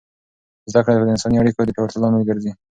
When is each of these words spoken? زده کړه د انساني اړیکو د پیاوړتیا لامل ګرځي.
زده 0.71 0.81
کړه 0.85 0.93
د 0.97 1.09
انساني 1.13 1.37
اړیکو 1.39 1.61
د 1.67 1.71
پیاوړتیا 1.75 1.99
لامل 2.01 2.23
ګرځي. 2.29 2.51